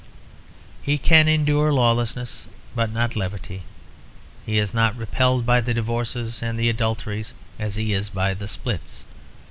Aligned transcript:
He 0.81 0.97
can 0.97 1.27
endure 1.27 1.71
lawlessness 1.71 2.47
but 2.73 2.89
not 2.91 3.15
levity. 3.15 3.61
He 4.47 4.57
is 4.57 4.73
not 4.73 4.97
repelled 4.97 5.45
by 5.45 5.61
the 5.61 5.75
divorces 5.75 6.41
and 6.41 6.57
the 6.57 6.69
adulteries 6.69 7.33
as 7.59 7.75
he 7.75 7.93
is 7.93 8.09
by 8.09 8.33
the 8.33 8.47
"splits." 8.47 9.03